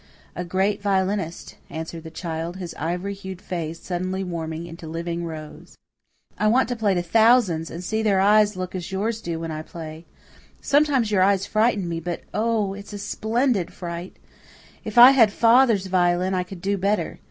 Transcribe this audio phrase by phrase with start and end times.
[0.35, 5.77] "A great violinist," answered the child, his ivory hued face suddenly warming into living rose.
[6.39, 9.51] "I want to play to thousands and see their eyes look as yours do when
[9.51, 10.07] I play.
[10.59, 14.17] Sometimes your eyes frighten me, but oh, it's a splendid fright!
[14.83, 17.19] If I had father's violin I could do better.